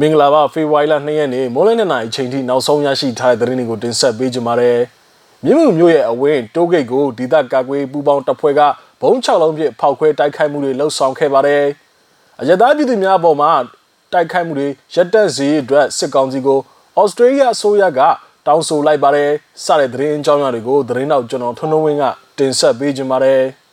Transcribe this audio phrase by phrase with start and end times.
[0.00, 4.78] မင်္ဂလာပါဖေဖော်ဝါရီလ2ရက်နေ့မိုးလင်းတဲ့နိုင်အချိန်ထိနောက်ဆုံးရရှိထားတဲ့သတင်းတွေကိုတင်ဆက်ပေးကြပါမယ်။
[5.44, 8.60] မြင်းမှုမျိုးရဲ့အဝင်းတိုးဂိတ်ကိုဒေသကာကွယ်ပူပေါင်းတပ်ဖွဲ့က
[9.00, 11.64] ဘုံ6လုံးဖြင့်ဖောက်ခွဲတိုက်ခိုက်မှုတွေလှုပ်ဆောင်ခဲ့ပါတယ်။
[12.40, 13.52] အရသာပြည်သူများအပေါ်မှာ
[14.12, 16.58] တိုက်ခိုက်မှုတွေရပ်တန့်စေအတွက်စစ်ကောင်စီကို
[16.98, 18.00] ဩစတြေးလျအစိုးရက
[18.46, 19.30] တောင်းဆိုလိုက်ပါတယ်။
[19.64, 22.04] စတဲ့သတင်းအကြောင်းအရာတွေကိုသတင်းတော့ကျွန်တော်ထွန်းထွန်းဝင်းက
[22.38, 23.42] တင်ဆက်ပေးကြပါမယ်။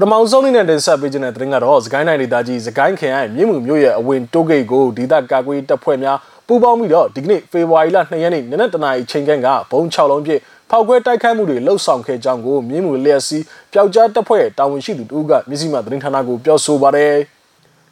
[0.00, 13.38] ပထမဆုံးနေ့နဲ့တင်ဆက်ပေးခြင်းတဲ့သတင်းကတော့စကိုင်းနိုင်ဒေသကြီးစကိုင်းခရိုင်မြင်းမှုမြို့ရဲ့အဝင်တိုးဂိတ်ကိုဒေသကာကွယ်တပ်ဖွဲ့များပူးပေါင်းပြီးတော့ဒီကနေ့ဖေဖော်ဝါရီလ2ရက်နေ့နနက်တနာရီချိန်ခန့်ကဘုံ6လုံးဖြင့်ဖောက်ခွဲတိုက်ခိုက်မှုတွေလှုပ်ဆောင်ခဲ့ကြောင်းကိုမြင်းမှုလျက်စီ
[13.72, 17.14] ပျောက်ကြားတပ်ဖွဲ့တာဝန်ရှိသူတို့ကမျက်စိမှသတင်းဌာနကိုပြောဆိုပါတယ်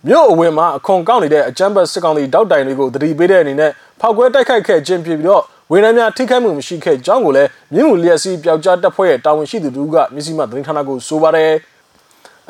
[0.06, 5.42] မြို့အဝင်မှာအခွန်ကောက်နေတဲ့အကြမ်းဖက်စစ်ကောင်စီတောက်တိုင်တွေကိုတတိပေးတဲ့အနေနဲ့ဖောက်ခွဲတိုက်ခိုက်ခဲ့ခြင်းဖြစ်ပြီးတော့
[5.72, 11.52] ဝန်ထမ်းများထိခိုက်မှုမရှိခဲ့ကြောင်းကိုလည်းမြင်းမှုလျက်စီပျောက်ကြားတပ်ဖွဲ့ရဲ့တာဝန်ရှိသူတို့ကမျက်စိမှသတင်းဌာနကိုဆိုပါတယ်။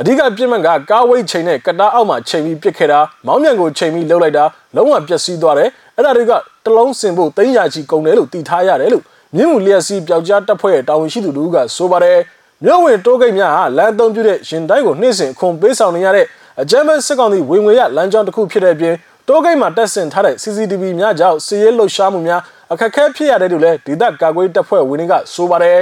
[0.00, 4.44] အဓိကပြစ်မှတ်ကကားဝိတ်ချိန်နဲ့ကတားအောက်မှာချိန်ပြီးပြစ်ခဲ့တာမောင်းမြန်ကိုချိန်ပြီးလှုပ်လိုက်တာ
[4.77, 6.33] လုံးဝပျက်စီးသွားတယ်အဲ့ဒါတွေက
[6.64, 9.05] တလုံးစင်ဖို့တိမ့်ရာချီကုန်တယ်လို့တည်ထားရတယ်လို့
[9.36, 12.19] မြင်းမူလျက်စီပျောက်ကြားတပ်ဖွဲ့ရဲ့တာဝန်ရှိသူတို့ကဆိုပါတယ်
[12.64, 16.27] မြို့ဝင်တိုးဂိတ်များဟာလမ်းသုံးပြတဲ့ရင်တိုင်းကိုနှိမ့်စင်ခွန်ပေးဆောင်နေရတဲ့
[16.61, 18.94] အကြမ်းဖက်စစ်ကောင်စီဝင်ငွေရလမ်းကြောင်းတစ်ခုဖြစ်တဲ့အပြင်
[19.28, 22.41] တိုးဂိတ်မှာတက်ဆင်ထားတဲ့ CCTV များကြောင့်စီးရဲလှုပ်ရှားမှုများ
[22.72, 25.78] အခက်အခဲဖြစ်ရတယ်လို့လည်းဒေသကာကွယ်တပ်ဖွဲ့ဝင်တွေကဆိုပါတယ်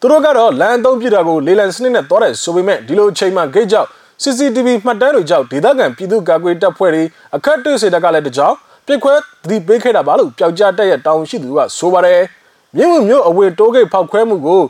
[0.00, 3.88] သူတို့ကတော့လမ်းအသုံးပြတာကိုလေလံစနစ်နဲ့တောတယ်ဆိုပေမဲ့ဒီလိုအချိန်မှဂိတ်ကြောင့်
[4.22, 7.04] CCTV မှတ်တမ်းတွေကြောင့်ဒေသခံပြည်သူ့ကာကွယ်တပ်ဖွဲ့တွေ
[7.36, 8.54] အခက်တွေ့စေတဲ့ကလည်းတကြောင်
[8.86, 12.20] ပြစ်ခွဲသတိပေးခဲ့တာပါလို့ပျောက်ကြားတက်ရဲ့တောင်းရှိသူကဆိုပါတယ်
[12.76, 14.62] မြင်းမှုမျိုးအဝေတိုးဂိတ်ဖောက်ခွဲမှုကို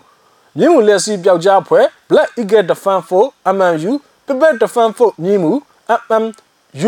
[0.58, 3.92] မြင်းမှုလက်စီပျောက်ကြားဖွဲ့ Black Eagle Defense Force MMU
[4.26, 5.52] Pipet Defense Force မြင်းမှု
[6.00, 6.24] MM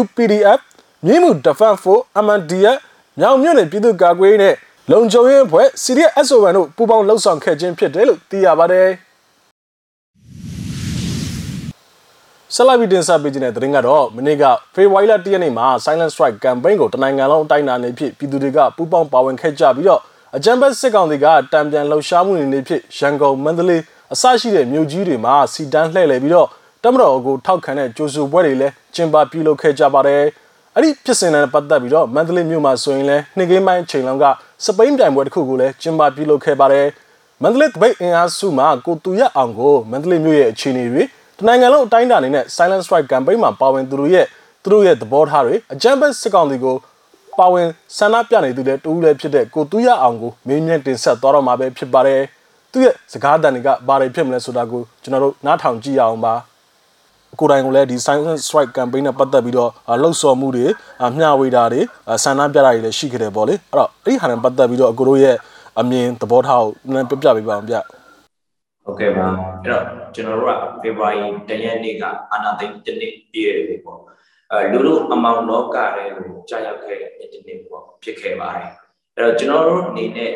[0.00, 0.60] UPDF
[1.06, 2.78] မြင်းမှု Defense Force MNDF
[3.18, 4.54] မြောင်မြို့နယ်ပြည်သူ့ကာကွယ်ရေးနဲ့
[4.92, 8.88] လုံခြုံရေးအဖွဲ့ CDF SON တို့ပူးပေါင်းလှုပ်ဆောင်ခဲ့ခြင်းဖြစ်တယ်လို့သိရပါတယ်။
[12.54, 20.00] ဆက်လက်ပြီးတင်ဆက်ပေးခြင်းတဲ့သတင်းကတော့မနေ့ကဖေဖော်ဝါရီလ၁ရက်နေ့မှာ Silent Strike Campaign ကိုတနိုင်ငံလုံးအတိုင်းအတာနေဖြစ်ပြည်သူတွေကပူးပေါင်းပါဝင်ခဲ့ကြပြီးတော့
[20.36, 26.48] အကြံပတ်စစ်ကောင်တွေကတံပြန်လှုပ်ရှားမှုတွေနေဖြစ်ရန်ကုန်မန္တလေးအစရှိတဲ့မြို့ကြီးတွေမှာစီတန်းလှည့်လည်ပြီးတော့
[26.84, 30.22] တမတော်ကိုထောက်ခံတဲ့ကြိုးစုပွဲတွေလည်းကျင်းပပြုလုပ်ခဲ့ကြပါတယ်။
[30.74, 34.26] အဲ့ဒီဖြစ်စဉ်နဲ့ပတ်သက်ပြီးတော့မန္တလေးမြို့မှာဆိုရင်လည်းနှစ်ကိန်းပိုင်းချိန်လောက်က
[34.64, 36.86] စပိန်ပြိုင်ပွဲတစ်ခုကိုလည်းကျင်းပပြုလုပ်ခဲ့ပါတယ်။
[37.42, 41.02] မန္တလေးတပိတ်အင်အားစုမှာကိုတူရအောင်ကိုမန္တလေးမြို့ရဲ့အခြေအနေတွေ
[41.38, 44.26] တနိုင်ငံလုံးအတိုင်းအတာအနေနဲ့ Silent Strike Campaign မှာပါဝင်သူတို့ရဲ့
[44.62, 46.76] သူတို့ရဲ့သဘောထားတွေအကြမ်းဖက်စစ်ကောင်စီကို
[47.38, 52.20] ပါဝင်ဆန္ဒပြနေသူတွေတူးလည်းဖြစ်တဲ့ကိုတူရအောင်ကိုမင်းမြတ်တင်ဆက်သွားတော့မှာပဲဖြစ်ပါတယ်။
[52.72, 56.34] သူရဲ့စကားတန်တွေကဘာတွေဖြစ်မလဲဆိုတာကိုကျွန်တော်တို့နားထောင်ကြည့်ရအောင်ပါ။
[57.38, 59.70] ကိုယ်တိုင်ကလည်းဒီ Silent Strike Campaign နဲ့ပတ်သက်ပြီးတော့
[60.02, 60.66] လှုပ်ဆော်မှုတွေ
[61.16, 61.80] မျှဝေတာတွေ
[62.24, 65.36] ဆန္ဒပြတာတွေလည်းရှိခဲ့တယ်ပေါ့လေ။အဲ့တော့အဲ့ဒီဟာနဲ့ပတ်သက်ပြီးတော့ကိုတို့ရဲ့
[65.80, 67.76] အမြင်သဘောထားကိုနည်းပြပြပေးပါအောင်ဗျ။
[68.84, 73.98] ဟုတ်ကဲ့ပါအဲ့တော့ကျွန်တော်တို့ကဖေဖော်ဝါရီတရက်နေ့ကအာနာသိန်းတစ်နှစ်ပြည့်တယ်ပေါ့
[74.52, 78.70] အဲလူလူအမောင်လောကတွေကိုကြာရောက်ခဲ့တဲ့တစ်နှစ်ပေါ့ဖြစ်ခဲ့ပါတယ်
[79.16, 80.32] အဲ့တော့ကျွန်တော်တို့အနေနဲ့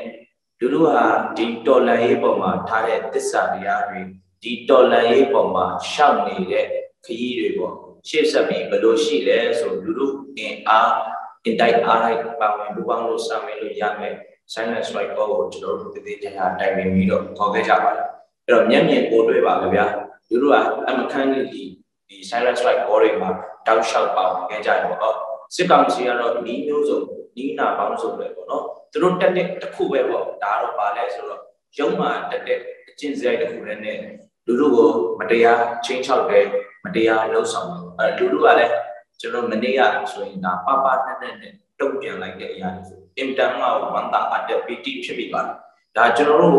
[0.61, 1.05] လူလူဟာ
[1.37, 4.01] ဒီတော်လန်ရေးပေါ်မှာထားတဲ့သစ္စာတရားတွေ
[4.43, 6.67] ဒီတော်လန်ရေးပေါ်မှာရှောက်နေတဲ့
[7.05, 7.75] ခရီးတွေပေါ့
[8.09, 10.07] ရှေ့ဆက်ပြီးဘယ်လိုရှိလဲဆိုလူလူ
[10.39, 10.93] အင်အား
[11.45, 14.15] အင်တိုက်အားလိုက်ပါဝင်ပူပေါင်းလို့ဆောင်ရွက်လို့ရမယ်
[14.53, 18.07] silent strike ကိုကျွန်တော်တို့တည်တည်ကြရတိုင်ပင်ပြီးတော့ခေါ်ခဲ့ကြပါတယ်
[18.47, 19.87] အဲ့တော့မျက်မြင်ပို့တွေ့ပါကြဗျာ
[20.29, 20.57] လူတို့က
[20.89, 21.63] အမခန်းကြီးဒီ
[22.09, 23.31] ဒီ silent strike ဘောတွေမှာ
[23.67, 25.17] တောက်လျှောက်ပါဝင်ခဲ့ကြတယ်ပေါ့
[25.55, 26.99] စစ်ကောင်စီကတော့နီးမျိုးစုံ
[27.37, 31.41] နီးနာပေါင်းစုံပဲပေါ့နော်သူတို့တက်တဲ့တစ်ခုပဲပေါ့ဒါတော့ပါလဲဆိုတော့
[31.79, 33.99] ရုံးမှာတက်တဲ့အကျင့်စရိုက်တစ်ခုလည်းနဲ့
[34.47, 36.47] လူတို့ကိုမတရားချင်းချောက်တယ်
[36.85, 38.73] မတရားလှုပ်ဆောင်တယ်အဲလူတို့ကလည်း
[39.21, 39.81] ကျွန်တော်မနေ့က
[40.13, 45.57] ဆိုရင်ဒါပပနဲ့နဲ့နဲ့တုံ့ပြန်လိုက်တဲ့အရာတွေဆိုအင်တန်မှာဝန်တာအတက်ပီတီဖြစ်ပြီးပါတယ်
[45.97, 46.59] ဒါကျွန်တော်တို့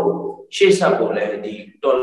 [0.56, 1.96] ရှေ့ဆက်ကိုလည်းဒီတော်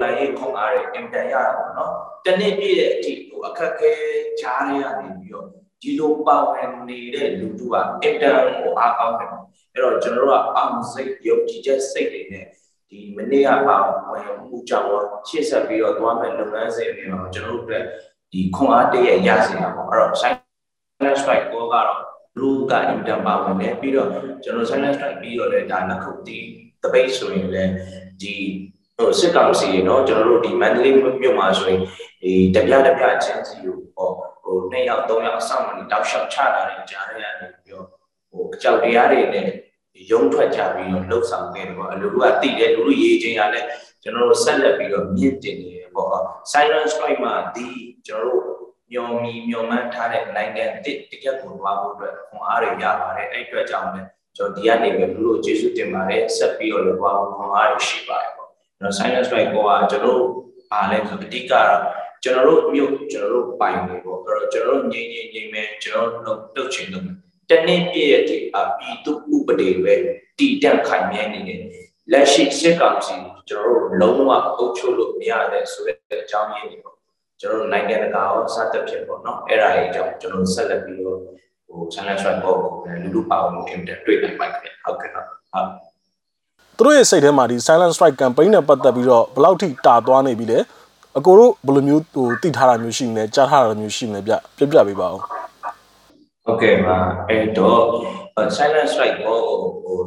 [0.00, 1.92] လိုင်းရေးခုံအားတွေအင်တန်ရတာပေါ့နော်
[2.26, 3.92] တနေ့ပြည့်တဲ့အထိဟိုအခက်ခဲ
[4.40, 5.46] ချားရရနေပြီးတော့
[5.82, 9.30] ဒီလိုပါဝင်နေတဲ့လူတို့ကအင်တန်ကိုအားကောင်းတယ်
[9.72, 12.46] အဲ့တော့ကျွန်တော်တို့ကအောင်စိတ်ယုံကြည်ချက်စိတ်တွေနဲ့
[12.93, 13.77] ဒီမနေ့ကပါ
[14.09, 14.87] ဝင်မှုကြောင့်
[15.29, 17.83] ရှေ့ဆက်ပြီးတော့သွားမယ်လုပ်ငန်းစဉ်တွေမှာကျွန်တော်တို့အတွက်
[18.31, 22.01] ဒီခွန်အားတည့်ရရစေတာပေါ့အဲ့တော့ silent strike ကိုကတော့
[22.39, 24.09] လူကအင်တန်ပါဝင်တယ်ပြီးတော့
[24.43, 26.43] ကျွန်တော် silent strike ပြီးတော့လည်းဒါနှစ်ခုတည်
[26.83, 27.71] တပိတ်ဆိုရင်လည်း
[28.21, 28.35] ဒီ
[28.97, 31.79] ဟိုစစ်ကောင်စီเนาะကျွန်တော်တို့ဒီမန္တလေးမြို့မှာဆိုရင်
[32.23, 34.09] ဒီတပြတပြချင်းစီကိုဟော
[34.43, 37.81] ဟို2ယောက်3ယောက်အဆောင်မှာတောက်လျှောက်ချလာတဲ့ကြားရရတယ်ပြော
[38.29, 39.47] ဟိုအကြောက်တရားတွေနဲ့
[40.10, 43.60] ရုံထွက်ကြပြီးတော့လှုပ်ဆောင်ခဲ့တယ်ပေါ့အလူလူကတိတယ်လူလူရေးချင်းရလဲ
[44.02, 46.08] ကျွန်တော်တို့ဆက်လက်ပြီးတော့မြင့်တင်နေတယ်ပေါ့
[46.52, 47.66] silent strike မှာဒီ
[48.06, 58.48] ကျွန်တော်တို့မျောမီမျောမှန်းထားတဲ့နိုင်ငံတစ်တကက်ကိုသွားဖို့အတွက်ခွန်အားတွေရပါတယ်အဲ့အတွက်ကြောင့်လည်းကျွန်တော်ဒီကနေပဲဘလို့ကျေးဇူးတင်ပါတယ်ဆက်ပြီးတော့လည်းဘာခွန်အားရရှိပါတယ်ပေါ့
[58.78, 60.20] ကျွန်တော် silence strike ကိုကကျွန်တော်
[60.72, 61.78] အားလဲဆိုအဓိကတော့
[62.22, 67.04] ကျွန်တော်တို့မြို့ကျွန်တော်တို့ပိုင်နေပေါ့အဲ့တော့ကျွန်တော်တို့ငြိမ်ငြိမ်ငြိမ်မယ်ကျွန်တော်တို့လှုပ်ချင်လို့
[67.50, 69.94] တနေ့ပြည့်ရဲ့ဒီအပြည်သူဥပဒေပဲ
[70.38, 71.60] တည်တံ့ခိုင်မြဲနေတယ်
[72.12, 73.16] လက်ရှိစစ်ကောင်စီ
[73.48, 76.96] ကျွန်တော်တို့လုံးဝအုပ်ချုပ်လို့မရတဲ့ဆိုတဲ့အကြောင်းရင်းတွေပေါ့
[77.40, 81.18] ကျွန်တော်တို့နိုင်ငံတကာရောစသဖြင့်ပေါ့နော်အဲ့ဒါတွေအကြောင်းကျွန်တော်တို့ဆက်လက်ပြီးတော့
[81.66, 82.70] ဟို challenge ဆွဲပေါ်ကို
[83.02, 85.68] လူလူပါအောင်တင်တဲ့တွေ့နိုင်ပါခင်ဗျဟုတ်ကဲ့ဟုတ်ဟုတ်
[86.76, 90.58] သူတို့ရဲ့စိတ်ထဲမှာဒီ silent strike campaign နဲ့ပတ်သက်ပြီးတော့ဘယ်လောက်ထိတာသွားနေပြီလဲ
[91.18, 95.20] အကိုတို့ဘယ်လိုမျိုးဟိုသိထားတာမျိုးရှိမလဲကြားထားတာမျိုးရှိမလဲပြပြပြပေးပါဦး
[96.46, 96.96] ဟုတ်ကဲ့ပါ
[97.28, 97.80] အဲ့တော့
[98.56, 99.38] silent strike ကို
[99.84, 100.00] ဟို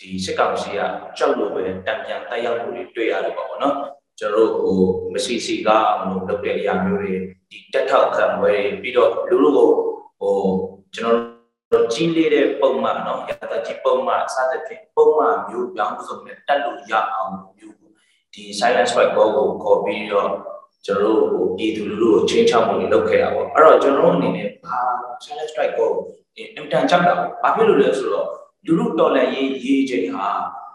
[0.00, 0.80] ဒီစစ်ကောင်စီက
[1.16, 3.76] ကြောက်လို့ပဲတံပြန်တက်ရောက်မှုတွေတွေ့ရတယ်ပေါ့နော်
[4.18, 4.78] ကျွန်တော်တို့ဟို
[5.12, 5.68] မရှိစီက
[6.00, 7.14] ဟိုလုပ်တဲ့အရာမျိုးတွေ
[7.50, 9.70] ဒီတက်ထောက်ခံပွဲတွေပြီးတော့လူလူကို
[10.20, 10.36] ဟို
[10.94, 11.18] ကျွန်တော်
[11.72, 17.76] တို့ကြီးလေးတဲ့ပုံမှန်နော်ရတာကြီးပုံမှန်စသဖြင့်ပုံမှန်မျိုးပြောင်းစုံနဲ့တက်လို့ရအောင်မျိုး
[18.32, 19.28] ဒီ silent strike ကို
[19.62, 20.30] ခေါ်ပြီးတော့
[20.84, 24.78] ကျွန်တော်တို့ဟိုပြည်သူလူထုကိုချင်းချောက်မှုတွေလုပ်ခဲ့တာပေါ့အဲ့တော့ကျွန်တော်တို့အနေနဲ့ဘာ
[25.24, 25.90] silent strike ကို
[26.36, 28.28] အင်တန်ကြောက်တာပေါ့ဘာဖြစ်လို့လဲဆိုတော့
[28.66, 30.28] လူထုတော်လှန်ရေးရေးချိန်ဟာ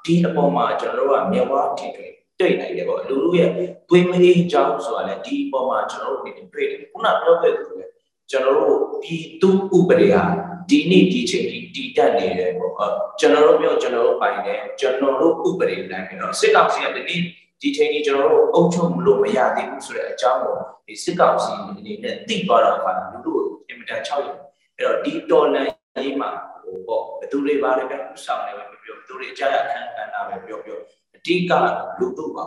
[0.06, 3.50] ဒီအပေါ်မှာကျွန်တော်တို့ကမြေဝါထင်တယ်တွေ့နိုင်တယ်ပေါ့လူလူရဲ့
[3.90, 7.86] သွေးမအေးကြောင်းဆိုတာလည်းဒီအပေါ်မှာကျွန်တော်တို့နေတွေ့တယ်ခုနပြောခဲ့သလိုပဲ
[8.32, 10.24] ကျွန်တော်တို့ပြည်သူဥပဒေဟာ
[10.70, 12.74] ဒီနေ့ဒီချိန်ဒီတည်တက်နေတယ်ပေါ့
[13.20, 17.22] ကျွန်တော်တို့ပြောကျွန်တော်တို့ပိုင်တယ်ကျွန်တော်တို့ဥပဒေတိုင်းပြီးတော့စစ်ကောင်စီကဒီနေ့
[17.62, 20.56] ဒီချိန်ကြီးကျွန်တော်တို့အုပ်ချုပ်မလို့မရသေးဘူးဆိုတဲ့အကြောင်းကို
[20.88, 24.38] ဒီစစ်ကောင်စီအနေနဲ့သိသွားတော့အခါလူတို့အင်မတန်6ရက်
[24.78, 25.68] အဲ့တော့ဒီတော်လန်
[26.04, 26.30] ရေးမှာ
[26.64, 30.80] ဟိုပေါ့ဘယ်သူတွေပါလဲပဲစောင့်နေပဲပြောဘယ်သူတွေကြားရခံခံတာပဲပြောပြော
[31.16, 31.52] အဓိက
[32.00, 32.46] လူတို့ပါ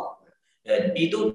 [0.67, 1.27] အဲဒီတို့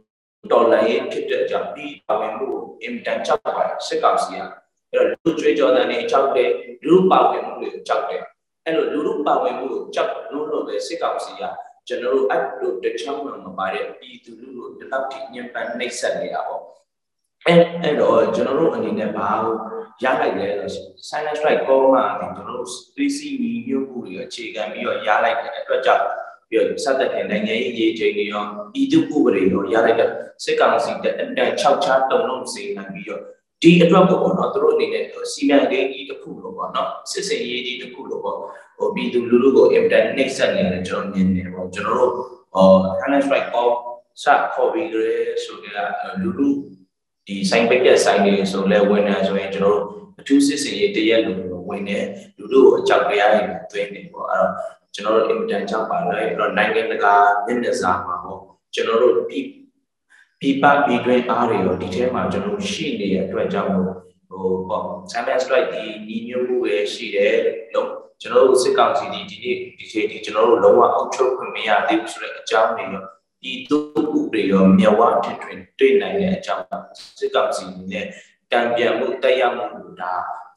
[0.51, 2.49] တော်လန်ရေးဖြစ်တဲ့အကြောင်းဒီပါဝင်မှု
[2.81, 4.41] အင်မတန်ကြောက်ပါစစ်ကောင်စီက
[4.93, 6.51] အဲ့တော့လူကြွေးကြော်တဲ့နေကြောက်တယ်
[6.87, 8.21] လူပါဝင်မှုတွေကြောက်တယ်
[8.65, 11.43] အဲ့လိုလူလူပါဝင်မှုကိုကြောက်လို့လို့ပဲစစ်ကောင်စီက
[11.89, 16.63] ကျွန်တော်တို့အဲ့လိုတချောင်းမှာပါတဲ့ပြည်သူလူထုဒီလောက်ထိညံပန်းနှိပ်စက်နေတာပေါ့
[17.45, 19.29] အဲ့အဲ့တော့ကျွန်တော်တို့အနေနဲ့ဘာ
[20.03, 26.03] ရလိုက်လဲဆို silent strike ကောမှာကျွန်တော်တို့ 3C ညီညွတ်မှုတွေအခြေခံပြီးတော့ရလိုက်တဲ့အတွက်ကြောင့်
[26.49, 28.43] ပြီးတော့စတဲ့နိုင်ငံရေးရေးချိန်တွေရော
[28.81, 30.09] ဤသူဥပဒေရောရလိုက်တဲ့
[30.43, 33.23] စစ်ကောင်စီတဲ့အတန်6ချားတုံလုံးစေနိုင်ပြီးတော့
[33.61, 38.37] ဒီအတွက်ပေါ့နော်သူတို့အနေနဲ့စီမံကိန်းကြီးတစ်ခုလို့ပေါ့နော်စစ်စင်ရေးကြီးတစ်ခုလို့ပေါ့
[38.77, 42.13] ဟိုပြည်သူလူထုကို internet နှိပ်စက်နေတယ်ကျွန်တော်မြင်နေပေါ့ကျွန်တော်တို့
[42.53, 42.65] ဟော
[42.99, 43.67] silent strike ကော
[44.23, 45.67] စခေါ်ပြီးကြရဲဆိုကြ
[46.21, 46.47] လူလူ
[47.27, 49.85] ဒီဆိုင်ပိတ်တဲ့ဆိုင်တွေဆိုလဲဝင်နေဆိုရင်ကျွန်တော်တို့
[50.19, 51.33] အထူးစစ်စင်ရေးတရက်လူ
[51.69, 51.97] ဝင်နေ
[52.37, 53.41] လူလူကိုအကြောက်တရားတွေ
[53.71, 54.51] သွင်းနေပေါ့အဲ့တော့
[54.95, 57.13] ကျွန်တော်တို့ internet ကြောက်ပါလဲအဲ့တော့နိုင်ငံတကာ
[57.45, 58.37] မျက်နှာစာမှာဟော
[58.73, 59.39] ကျွန်တော်တို့ဒီ
[60.41, 63.85] ပြပပြည်တွင်းအားတွေရောဒီထဲမှာကျွန်တော်ရှိနေတဲ့အတွက်ကြောင့်ဟို
[64.69, 67.35] ပေါ့ silent strike ဒီညီညွတ်မှုပဲရှိတယ်
[67.73, 67.91] လုံး
[68.21, 73.03] ကျွန်တော်တို့စစ်ကောင်စီဒီဒီနေ့ဒီချိန်ဒီကျွန်တော်တို့လုံးဝအောက်ချုပ်ခွင့်မရသေးဘူးဆိုတဲ့အကြောင်းတွေရော
[73.41, 73.77] ဒီသူ
[74.17, 76.65] ဥပဒေရောမြဝထင်ထွင်တွေ့နိုင်တဲ့အကြောင်း
[77.19, 78.05] စစ်ကောင်စီနဲ့
[78.51, 79.65] တံပြန်မှုတက်ရောက်မှု
[80.01, 80.13] ဒါ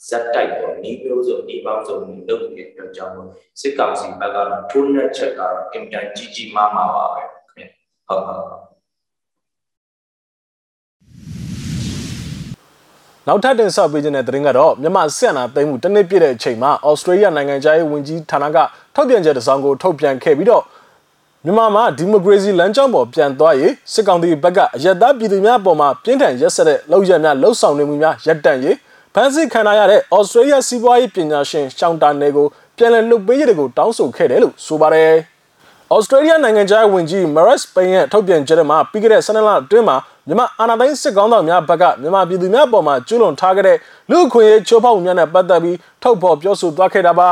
[0.08, 1.96] ဇက်တိုက်တော့ဤမျိုးစုံဤပေါင်းစုံ
[2.28, 3.14] လုပ်နေတဲ့အကြောင်း
[3.60, 7.68] စစ်ကောင်စီဘက်ကတော့ထိုးနှက်ချက်ကတော့အင်တန်ကြီးကြီးမားမားပါပဲခင်
[8.06, 8.71] ဗျဟုတ်ဟုတ်
[13.28, 18.58] နောက်ထပ်တင်ဆက်ပေးခြင်းတဲ့သတင်းကတော့မြန်မာစစ်အာဏာသိမ်းမှုတစ်နှစ်ပြည့်တဲ့အချိန်မှာဩစတြေးလျနိုင်ငံသားရေးဝန်ကြီးဌာနက
[18.94, 20.62] ထုတ်ပြန်ချက်တစ်စောင်ကိုထုတ်ပြန်ခဲ့ပြီးတော့
[21.44, 28.76] မြန်မာမှာဒီမိုကရေစီလမ်းကြောင်းပေါ်ပြန်သွားရေးစစ်ကောင်စီဘက်ကအယက်သားပြည်သူများပေါ်မှာပြင်းထန်ရက်စက်တဲ့လောက်ရများလှုပ်ဆောင်နေမှုများရပ်တန့်ရေး
[29.14, 35.12] ဖန်ဆီးခံရတဲ့ဩစတြေးလျစီးပွားရေးပညာရှင်ရှောင်းတာနယ်ကိုပြန်လည်လွတ်ပေးရတဲ့ကိုတောင်းဆိုခဲ့တယ်လို့ဆိုပါတယ်။
[35.96, 39.96] Australia နိုင်ငံခြားရေးဝန်ကြီး Maris Payne ရဲ့ထုတ်ပြန်ချက်မှာပြီးခဲ့တဲ့12လအတွင်းမှာ
[40.26, 43.76] မြန်မာအာဏာသိမ်းစစ်ကောင်းဆောင်များဘက်ကမြန်မာပြည်သူများပေါ်မှာကျူးလွန်ထားခဲ့တဲ့
[44.10, 47.30] လူ့အခွင့်အရေးချိုးဖောက်မှုများနဲ့ပတ်သက်ပြီးထုတ်ဖော်ပြောဆိုသွားခဲ့တာပါ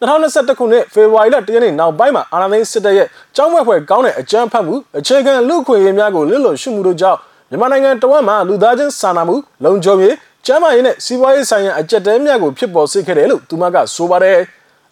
[0.00, 7.18] 2021ခုနှစ်ဖေဖော်ဝါရီလ1ရက်နေ့နောက်ပိုင်းမှာအာဏာသိမ်းစစ်တပ်ရဲ့ကြောင်းဝဲဖွဲ့ကောင်းတဲ့အကြမ်းဖက်မှုအခြေခံလူ့အခွင့်အရေးများကိုလစ်လျရှုမှုတို့ကြောင့်
[7.50, 10.14] မြန်မာနိုင်ငံတဝက်မှာလူသားချင်းစာနာမှုလုံခြုံရေး
[10.46, 14.38] ကျန်းမာရေးနဲ့စီးပွားရေးဆိုင်ရာအကြက်တဲများကိုဖြစ်ပေါ်စေခဲ့တယ်လို့သူမကဆိုပါတယ်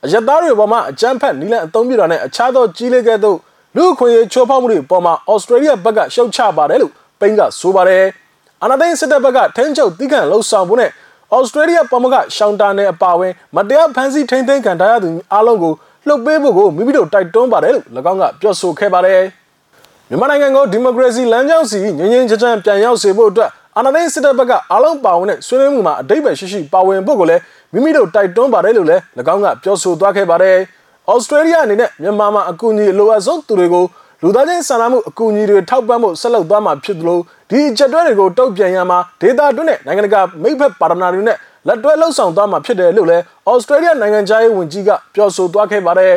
[0.04, 3.38] အယက်သားတွေပေါ်မှာအကြမ်းဖက်နီလန်အသုံးပြုတာနဲ့အခြားသောကြီးလေးကဲ့သို့
[3.76, 8.04] လူအခွင့်အရေးချိုးဖောက်မှုတွေပေါ်မှာဩစတြေးလျဘက်ကရှုတ်ချပါတယ်လို့ပိန်းကဆိုပါတယ်။
[8.62, 10.90] အာနာသိန်းစစ်တပ်ဘက်ကထင်းချုပ်တီးခံလှုပ်ဆောင်ဖို့နဲ့
[11.34, 15.72] ဩစတြေးလျပမကရှောင်းတာနယ်အပါဝင်မတရားဖမ်းဆီးထိန်းသိမ်းခံထားရသူအားလုံးကို
[16.06, 19.20] လှုပ်ပေးဖို့ကိုမိမိတို့တိုက်တွန်းပါတယ်လို့၎င်းကပြောဆိုခဲ့ပါတယ်။
[20.08, 27.42] မြန်မာနိုင်ငံကိုဒီမိုကရေစီလမ်းကြောင်းစီငြင်းငြင်းချမ်းချမ်းပြန်ရောက်စေဖို့အတွက်အာဏာသိမ်းစစ်တပ်ဘက်ကအားလုံးပါဝင်တဲ့ဆွေးနွေးမှုမှာအတိတ်ပဲရှိရှိပါဝင်ဖို့ကိုလည်း
[27.74, 29.02] မိမိတို့တိုက်တွန်းပါတယ်လို့လည်း၎
[29.34, 30.56] င်းကပြောဆိုသွားခဲ့ပါတယ်။
[31.12, 33.84] ဩစတြေးလျအနေနဲ့မြန်မာမှာအကူအညီလိုအပ်ဆုံးသူတွေကို
[34.22, 37.18] လူသားချင်းစာနာမှုအကူအညီတွေထောက်ပံ့ဖို့ဆက်လုပ်သွားမှာဖြစ်သလို
[37.50, 46.14] ဒီအချက်တွဲတွေကိုတုံ့ပြန်ရမှာဒေတာတွင်းနဲ့နိုင်ငံတကာမိဖက်ပါတနာတွေနဲ့လက်တွဲလှုပ်ဆောင်သွားမှာဖြစ်တယ်လို့လည်းဩစတြေးလျနိုင်ငံသားရေးဝန်ကြီးကပြောဆိုသွားခဲ့ပါတယ်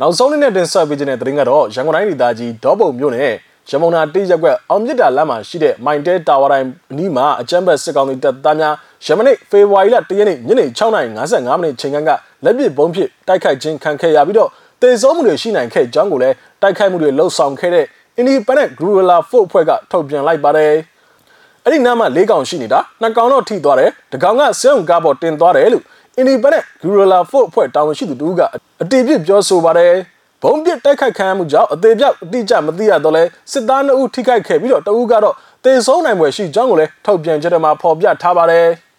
[0.00, 3.34] နောက်ဆုံးနေ့နဲ့တင်ဆက်ပေးခြင်းတဲ့သတင်းကတော့ရန်ကုန်တိုင်းဒေသကြီးဒေါ်ပုံမြို့နယ်
[3.70, 8.74] ရမုံနာတိရက်ကွက်အောင်မြစ်တာလမ်းမှာရှိတဲ့မိုင်တဲတာဝါတိုင်းအနီးမှာအကြမ်းဖက်စစ်ကောင်စီတပ်သားများ
[9.06, 12.10] ယမနေ့ဖေဖော်ဝါရီလ1ရက်နေ့ညနေ6:55မိနစ်ချိန်ခန့်က
[12.44, 14.50] လက်ပစ်ဘုံးဖြစ်တိုက်ခိုက်ခြင်းခံခဲ့ရပြီးတော့
[14.82, 17.86] တေဆုံးမှုတွေရှိနိုင်ခဲ့ကြောင်းကိုလည်းတိုက်ခိုက်မှုတွေလှုပ်ဆောင်ခဲ့တဲ့
[18.20, 20.72] Independent Guerrilla Force အဖွဲ့ကထုတ်ပြန်လိုက်ပါတယ်။
[21.64, 25.84] အဲ့ဒီနားမှာ၄កောင်ရှိနေတာနှစ်កောင်တော့ထိသွားတယ်။တကောင်ကစဲုံကားပေါ်တင်သွားတယ်လို့
[26.20, 28.40] Independent Guerrilla Force အဖွဲ့တာဝန်ရှိသူတို့က
[28.82, 29.92] အတည်ပြုပြောဆိုပါတယ်။
[30.42, 38.66] ဘုံပစ်တိုက်ခိုက်ခံရမှုကြောင့်အသေးပြောက်အတိအကျမသိရတော့လဲစစ်သား2ဦးထိခိုက်ခဲ့ပြီးတော့တဦးကတော့တေဆုံးနိုင်ွယ်ရှိကြောင်းကိုလည်းထုတ်ပြန်ချက်တွေမှာဖော်ပြထားပါတယ်။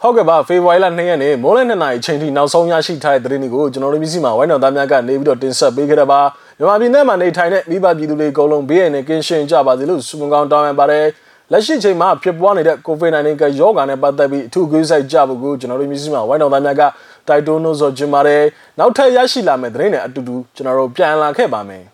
[0.00, 6.20] ဟုတ်ကဲ့ပါဖေဖော်ဝါရီလ2ရက်နေ့မိုးလင်း2နာရီအချိန်ထိနောက်ဆုံးရရှိထားတဲ့သတင်းတွေကိုကျွန်တော်တို့မျိုးစီမှာဝိုင်းတော်သားများကနေပြီးတော့တင်ဆက်ပေးခဲ့တာပါ
[6.58, 11.06] မြန်မာပြည်နယ်မှာနေထိုင်တဲ့မိဘပြည်သူတွေအကုန်လုံးဘေးရန်နဲ့ကင်းရှင်းကြပါစေလို့ဆုမွန်ကောင်းတောင်းပန်ပါတယ်
[11.52, 16.82] လက်ရှိချိန်မှာဖြစ်ပွားနေတဲ့ COVID-19 ကရောဂါနဲ့ပတ်သက်ပြီးအထူးဂရုစိုက်ကြဖို့ကိုကျွန်တော်တို့မျိုးစီမှာဝိုင်းတော်သားများက
[17.28, 18.42] တိုက်တွန်းလို့ဆိုချင်ပါတယ်
[18.78, 21.84] နောက်ထပ်ရရှိလာမယ့်သတင်းတွေအတူတူကျွန်တော်တို့ပြန်လာခဲ့ပါမယ်